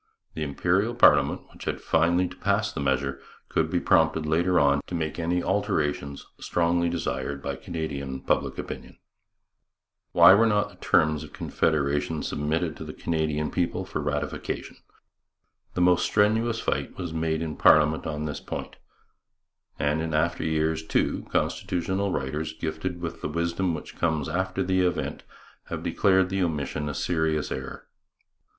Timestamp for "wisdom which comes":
23.29-24.27